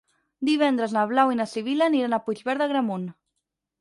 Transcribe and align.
Divendres 0.47 0.95
na 0.95 1.03
Blau 1.11 1.33
i 1.33 1.37
na 1.41 1.47
Sibil·la 1.53 1.91
iran 1.99 2.19
a 2.19 2.21
Puigverd 2.25 2.63
d'Agramunt. 2.65 3.07